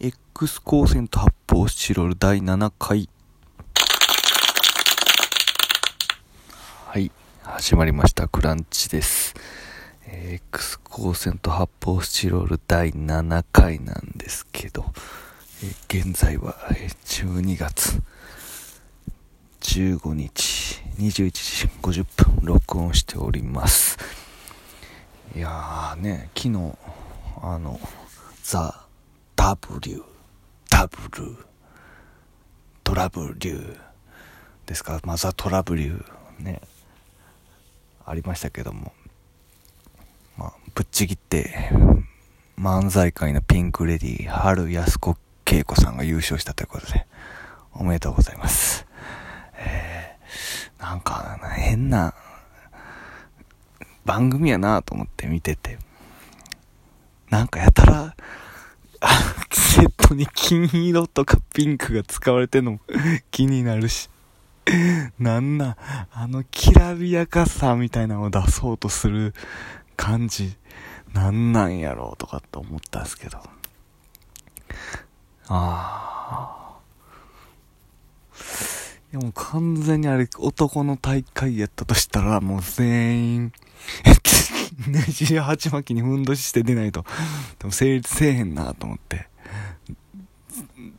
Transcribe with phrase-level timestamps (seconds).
[0.00, 3.08] X 光線と発泡スチロール第7回。
[6.86, 7.10] はい。
[7.42, 8.28] 始まりました。
[8.28, 9.34] クランチです。
[10.06, 14.84] えー、X 光線と発泡スチロール第7回なんですけど、
[15.88, 16.54] 現在は、
[17.04, 18.00] 12月
[19.62, 23.98] 15日21時50分録音しております。
[25.34, 26.78] いやーね、昨日、
[27.42, 27.80] あの、
[28.44, 28.77] ザ・
[29.50, 30.04] W、
[30.68, 31.36] ダブル、
[32.84, 33.78] トラブル
[34.66, 34.92] ですか？
[34.92, 36.04] ら、まあ、ザ・トラブル
[36.38, 36.60] ね、
[38.04, 38.92] ありましたけども、
[40.36, 41.70] まあ、ぶっちぎって、
[42.58, 47.06] 漫才界のピンクレディー、春安子恵子さんが優勝したということで、
[47.72, 48.86] おめでとうございます。
[49.54, 52.12] えー、なんか、変な、
[54.04, 55.78] 番組やなと思って見てて、
[57.30, 58.14] なんかやたら、
[60.08, 62.80] セットに金色とかピンクが使われてんのも
[63.30, 64.08] 気になるし。
[65.18, 65.78] なんな、
[66.12, 69.34] あのきらびやかさみたいなのを出そうとする
[69.96, 70.56] 感じ、
[71.14, 73.38] なんなんやろうとかって思ったんですけど。
[73.38, 73.42] あ
[75.48, 76.78] あ。
[79.10, 83.52] いやもう完全にあれ男の大会やったとしたらもう全員、
[84.86, 87.06] ねじ鉢巻きにふんどしして出ないと、
[87.58, 89.28] でも成立せえへんなと思って、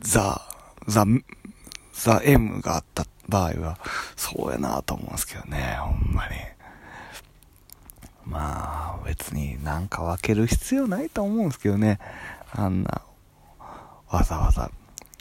[0.00, 0.40] ザ、
[0.86, 1.04] ザ、
[1.92, 3.78] ザ M があった場合は、
[4.16, 6.34] そうやなと思うんですけどね、ほんまに。
[8.24, 11.98] まあ、別になんか分ける必要ないと思うんですけどね。
[12.52, 13.02] あんな、
[14.08, 14.70] わざわざ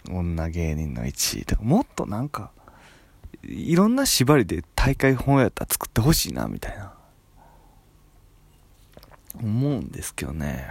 [0.10, 2.52] 女芸人の1位とか、もっとなんか、
[3.44, 6.94] いろんな縛りで大会本やったら作ってほしいな、みたいな。
[9.42, 10.68] 思うんですけどね。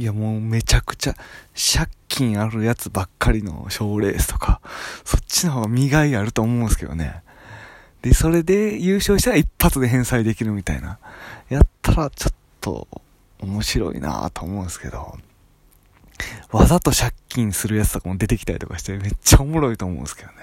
[0.00, 1.14] いやもうめちゃくちゃ
[1.54, 4.62] 借金あるやつばっかりの賞レースとか、
[5.04, 7.22] そっちの方が身がいあると思うんですけどね。
[8.00, 10.98] で、それで優勝したら一発で返済できるみたいな。
[11.50, 12.88] やったらちょっと
[13.40, 15.18] 面白いなと思うんですけど。
[16.50, 20.36] わざと借金するやつとかも出てきたりとかしてめっちゃおもろいと思うんですけどね。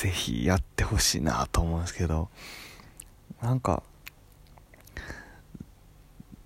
[0.00, 2.28] ぜひやってほしいなと思うんですけど。
[3.40, 3.84] なんか、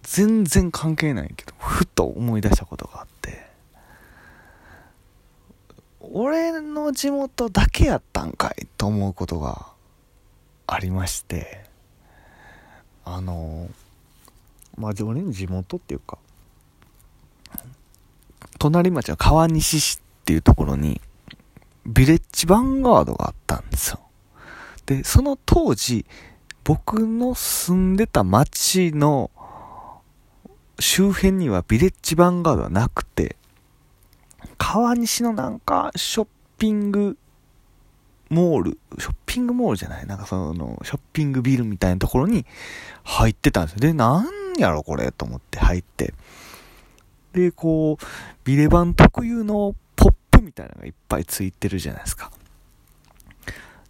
[0.06, 3.44] 全然関係ないけど、ふと思い出したことがあって、
[6.00, 9.66] 俺の地元だけやったんかいと思うことが
[10.68, 11.64] ありまして、
[13.04, 13.68] あの、
[14.78, 16.18] まあ、俺の地元っていうか、
[18.60, 21.00] 隣町の川西市っていうところに、
[21.84, 23.98] ビレッジヴァンガードがあったんですよ。
[24.86, 26.06] で、その当時、
[26.62, 29.30] 僕の住んでた町の
[30.78, 33.36] 周辺にはビレッジヴァンガードはなくて、
[34.58, 36.28] 川西のなんかショッ
[36.58, 37.16] ピング
[38.28, 40.06] モール、ショッピングモールじゃない？
[40.06, 42.44] なんかその、ショッピングビルみたいなところに
[43.04, 43.80] 入ってたんですよ。
[43.80, 44.26] で、なん
[44.58, 46.12] やろこれと思って入って。
[47.32, 48.04] で、こう、
[48.44, 52.32] ビレバン特有のポップみたいなのがいっぱいついてるじゃないですか。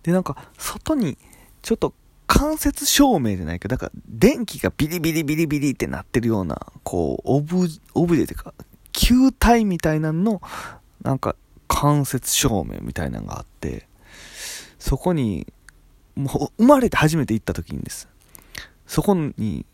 [0.02, 1.16] で、なんか、外に、
[1.62, 1.94] ちょっと
[2.26, 8.52] 間接照明じゃないけど、だから電気がビリビリビリビリってなってるような、こう、オブ、オブジェっていうか、
[8.92, 10.42] 球体みたいなの、
[11.02, 11.36] なんか
[11.68, 13.86] 間接照明みたいなのがあって、
[14.78, 15.46] そこに、
[16.14, 18.08] もう生まれて初めて行った時にです。
[18.86, 19.66] そこに、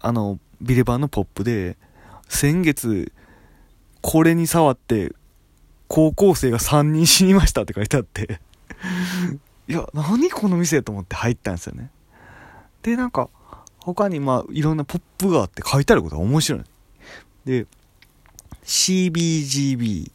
[0.00, 1.76] あの、ビレバンのポップで、
[2.28, 3.12] 先月、
[4.00, 5.14] これに触って、
[5.88, 8.40] 高校生が3人死にましたって書いてあって
[9.68, 11.90] いや、何この店と思って入ったんですよね。
[12.82, 13.28] で、なんか、
[13.80, 16.62] 他にまあ、いろんなポップがあって書いてあることが面白い。
[17.44, 17.66] で、
[18.64, 20.10] CBGB、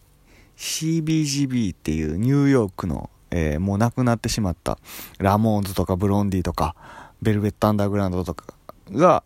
[0.58, 4.78] CBGB っていうニューヨークの、えー、もう亡くなってしまった
[5.18, 6.76] ラモーンズとかブロンディとか、
[7.22, 8.54] ベルベットアンダーグラウンドとか
[8.92, 9.24] が、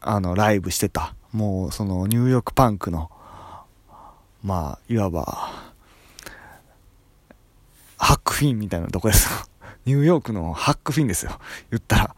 [0.00, 1.14] あの、ライブしてた。
[1.32, 3.10] もう、その、ニューヨークパンクの、
[4.42, 5.57] まあ、いわば、
[8.38, 9.36] フィンみたいなとこですよ。
[9.84, 11.38] ニューヨークのハックフィンですよ。
[11.70, 12.16] 言ったら。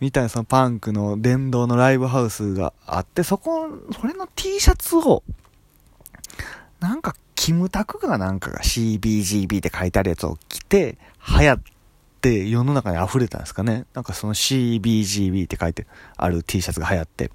[0.00, 3.68] みたいなそのパンクの電動のライブハウスがあって、そこ、
[4.00, 5.22] それの T シャツを、
[6.80, 10.98] なんか、キムタクがなんかが CBGB って書いてあるやつを着て、
[11.38, 11.60] 流行っ
[12.28, 13.86] て世の中に溢れたんですかね。
[13.94, 15.86] なんかその CBGB って書いて
[16.16, 17.30] ある T シャツが流行って。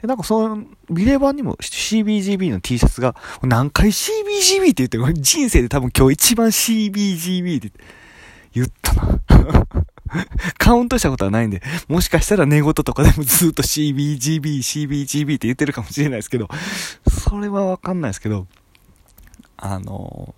[0.00, 7.72] で、なんかその、ビレ版にも CBGB の T シャツが、何回 CBGB って言ってる、人生で多分今日一番 CBGB って
[8.52, 9.20] 言ったな。
[10.58, 16.48] カウントしたことはないんで、もしかしたら寝言とかでもずっと CBGB、CBGB って言ってるかもしれないですけど、
[17.08, 18.46] それはわかんないですけど、
[19.56, 20.34] あの、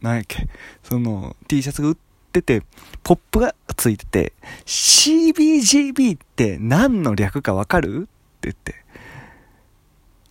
[0.00, 0.46] なんやっけ、
[0.82, 1.96] その T シャツが売っ
[2.40, 2.62] ってて、
[3.04, 4.32] ポップがついてて、
[4.66, 8.08] CBGB って何の略かわかる？
[8.08, 8.74] って言って、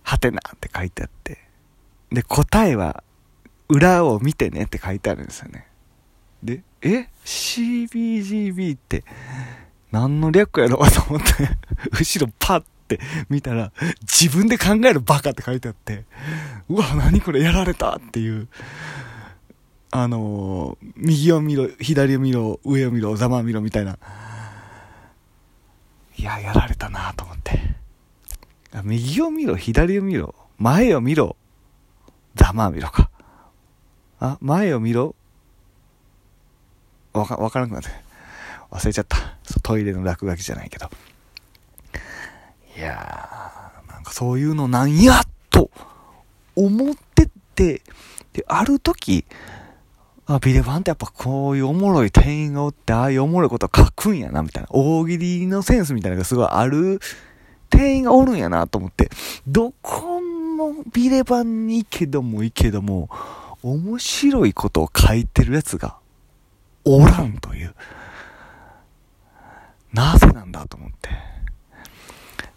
[0.02, 1.38] はてなって書いてあって、
[2.10, 3.02] で、答えは
[3.68, 5.66] 裏を見てねって書いてあるんですよね。
[6.42, 9.04] で、え ?CBGB って
[9.90, 11.32] 何の略やろうと思って
[11.98, 13.72] 後ろパッて見たら、
[14.02, 16.04] 自分で考えるバカって書いてあって、
[16.68, 18.48] うわ、何これやられたっていう、
[19.96, 23.96] あのー、右を見ろ、左を見ろ、上を見ろ、ざまを見ろみたいな。
[26.18, 27.60] いや、やられたなと思って。
[28.82, 31.36] 右を見ろ、左を見ろ、前を見ろ、
[32.34, 33.08] ざまあ見ろか。
[34.18, 35.14] あ、前を見ろ。
[37.12, 37.90] わか、わからなくなって。
[38.72, 39.16] 忘れちゃった。
[39.62, 40.90] トイレの落書きじゃないけど。
[42.76, 45.20] いやー、なんかそういうのなんや
[45.50, 45.70] と
[46.56, 47.82] 思ってて、
[48.32, 49.24] で、ある時、
[50.26, 54.68] あ、ビデバンってやっぱこういうおもろい店員がおって、ああいうおもろいこと書くんやな、みたいな。
[54.70, 57.00] 大喜利のセンスみたいなのがすごいある
[57.68, 59.10] 店員がおるんやなと思って、
[59.46, 63.10] どこのビレバンに行けども行けども、
[63.62, 65.96] 面白いことを書いてるやつが
[66.84, 67.74] おらんという。
[69.92, 71.10] なぜなんだと思って。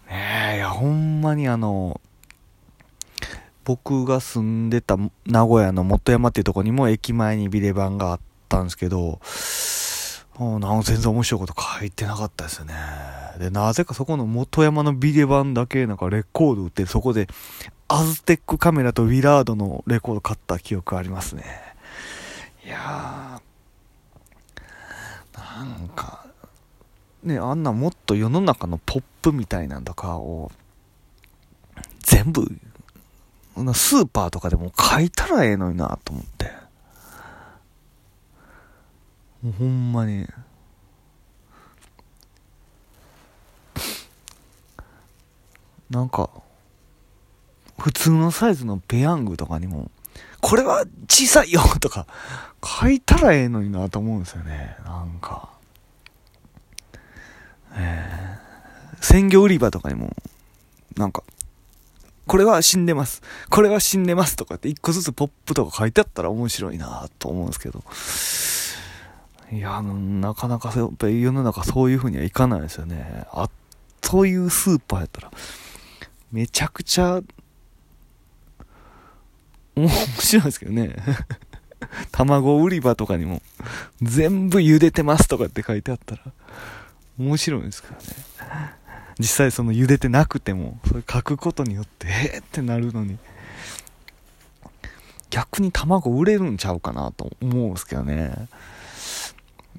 [0.09, 1.99] ねえ、いや、ほんまにあの、
[3.67, 9.19] 僕が住んでた名古屋の元山っていうとこにも駅前にビレバンがあったんですけど、
[10.39, 12.75] なん全然面白いこと書いてなかったですよね。
[13.39, 17.27] で、なぜかそこの元山のビデバンだけなんかレコード売ってそこで
[17.89, 21.43] アズテックカメラとウィラードのレコード買った記憶ありますね。
[22.65, 26.25] いやー、なんか、
[27.21, 30.53] ね、あんなもっと世の中のポップみたいなんとかを
[31.99, 32.49] 全部、
[33.73, 36.51] スーパーとかでも書いたらええのになと思って。
[39.41, 40.27] もうほんまに。
[45.89, 46.29] なんか
[47.77, 49.89] 普通のサイズのペヤングとかにも
[50.41, 52.07] これは小さいよとか
[52.63, 54.75] 書いたらええのになと思うんですよね。
[54.83, 55.49] なんか。
[57.79, 60.15] えー、鮮魚売り場とかにも
[60.95, 61.23] なんか
[62.27, 63.21] これは死んでます。
[63.49, 67.83] これは死んでますとかって一個ずつポップとか書いてあったら面白いなと思うんですけど。
[69.51, 73.25] いや、なかなかやっぱ世の中そういう風にはいかないですよね。
[73.31, 73.49] あ、
[74.01, 75.31] そういうスーパーやったら、
[76.31, 77.21] めちゃくちゃ、
[79.75, 80.95] 面白いですけどね。
[82.11, 83.41] 卵売り場とかにも、
[84.01, 86.21] 全部茹でてますとかって書いてあったら、
[87.17, 87.95] 面白いですか
[88.41, 88.75] らね。
[89.19, 93.17] 実際その茹でてなくても、それ書くことによって、えーってなるのに、
[95.29, 98.47] 逆に卵売れるんちゃうかなと思うんですけどね。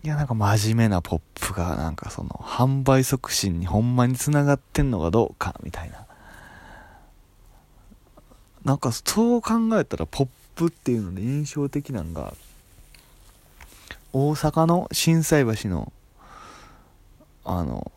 [0.04, 6.06] いや、なんか真面目なポップが、なんかその、販売促進にほんまに繋がってんのかどうか、みたいな。
[8.64, 12.34] なんかそう考えたら、ポップっていうので印象的なんが、
[14.12, 15.92] 大阪の心斎橋の、
[17.44, 17.90] あの、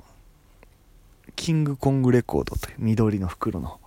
[1.42, 3.80] キングコングレコードという緑の袋の、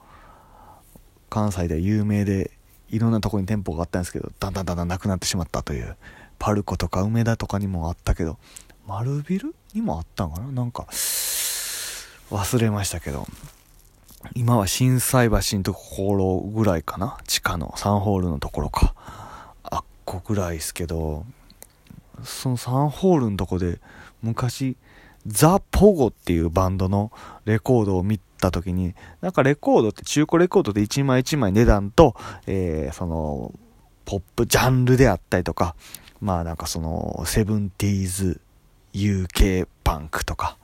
[1.30, 2.50] 関西では有名で、
[2.90, 5.96] いろんなとこに店舗があったんですけど、だんだんだんだんなくなってしまったという、
[6.40, 8.38] パルコとか梅田とかにもあったけど、
[8.88, 10.50] 丸ビルにもあったんかな？
[10.50, 13.24] なんか、忘れましたけど、
[14.34, 17.18] 今は心斎橋のところぐらいかな？
[17.28, 18.96] 地下の3ホールのところか。
[19.62, 21.24] あっこぐらいですけど、
[22.24, 23.78] その3ホールのとこで、
[24.24, 24.76] 昔、
[25.26, 27.10] ザ・ポゴっていうバンドの
[27.44, 32.14] レコードを見た時に、なんかレコードって中古レコードで1枚1枚値段と、
[32.46, 33.52] えー、その、
[34.04, 35.74] ポップジャンルであったりとか、
[36.20, 38.40] まあなんかその、セブンティーズ
[38.92, 40.58] UK パンクとか、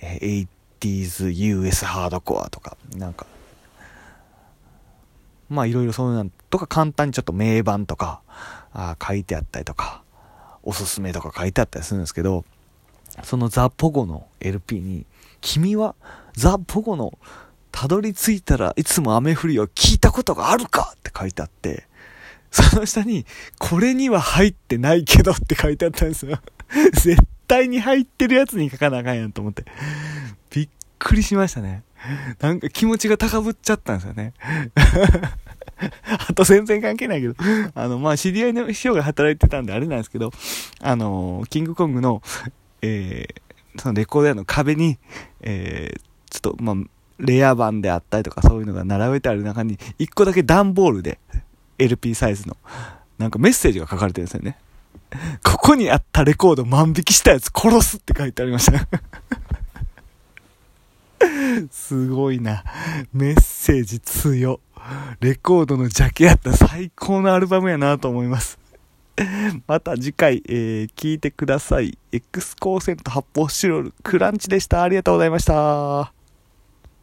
[0.00, 0.48] えー、
[0.80, 3.26] 80s US ハードコアとか、なんか、
[5.48, 8.20] まあいろいろそういうのとか簡単にちょっと名盤とか、
[8.72, 10.02] あ書いてあったりとか、
[10.62, 12.44] おすすめとか書いてあったりするんですけど、
[13.22, 15.06] そのザ・ポゴの LP に、
[15.40, 15.94] 君は
[16.34, 17.18] ザ・ポゴの
[17.70, 21.86] たどり着いたらいつも雨降りを聞いたことがあるかって書いてあって、
[22.50, 23.26] その下に、
[23.58, 26.38] これには入ってないけどって書いてあったんですよ。
[26.94, 29.64] 絶対に入ってるやつに書かなあかんやんと思って。
[30.50, 30.68] びっ
[31.00, 31.82] くりしましたね。
[32.40, 34.34] なんか気持ちが高ぶっちゃったんですよね。
[36.28, 37.34] あと全然関係ないけど、
[37.74, 40.30] あの、ま、知り合いの師匠が働いてたんであれなんですけど、
[40.80, 42.22] あの、キングコングの
[42.84, 44.98] えー、そのレコード屋の壁に、
[45.40, 46.00] えー、
[46.30, 46.76] ちょっと、まあ、
[47.18, 51.18] レア版であったりとかそういうのが並べてある中に、一個だけ段ボールで、
[51.78, 52.58] LP サイズの、
[53.18, 54.58] なんかメッセージが書かれてるんですよね。
[55.42, 58.86] ここにあったレコード万引きしたやつ殺すって書いてありました。
[61.70, 62.64] すごいな。
[63.14, 64.60] メッセージ強。
[65.20, 68.58] レコードのジャケやった最高のアルバムやなと思います。
[69.66, 71.96] また次回、えー、聞いてください。
[72.12, 74.82] X 光線と発泡スチロール、クランチでした。
[74.82, 76.23] ありがとうございました。